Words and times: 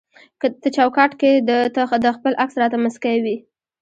ته 0.61 0.67
چوکاټ 0.77 1.11
کي 1.21 1.31
د 2.03 2.05
خپل 2.17 2.33
عکس 2.43 2.55
راته 2.61 2.77
مسکی 2.85 3.17
وي 3.23 3.37